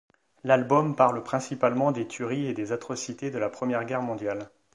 [0.43, 4.49] L'album parle principalement des tueries et des atrocités de la Première Guerre mondiale.